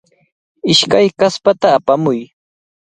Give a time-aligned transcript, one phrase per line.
[0.71, 2.21] Ishkay kaspata apamuy.